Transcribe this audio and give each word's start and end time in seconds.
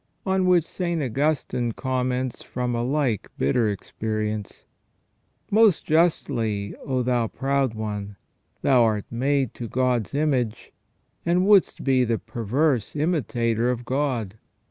On 0.25 0.47
which 0.47 0.65
St. 0.67 0.99
Augustine 0.99 1.73
comments 1.73 2.41
from 2.41 2.73
a 2.73 2.81
like 2.81 3.29
bitter 3.37 3.69
experience:" 3.69 4.65
Most 5.51 5.85
justly! 5.85 6.73
oh, 6.83 7.03
thou 7.03 7.27
proud 7.27 7.75
one! 7.75 8.15
Thou 8.63 8.81
art 8.81 9.05
made 9.11 9.53
to 9.53 9.67
God's 9.67 10.15
image, 10.15 10.71
and 11.23 11.45
wouldst 11.45 11.83
be 11.83 12.03
the 12.03 12.17
perverse 12.17 12.95
imitator 12.95 13.69
of 13.69 13.85
God. 13.85 14.39